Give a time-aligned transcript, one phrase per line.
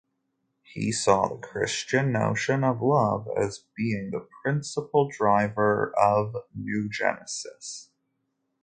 [0.63, 7.89] He saw the Christian notion of love as being the principal driver of noogenesis.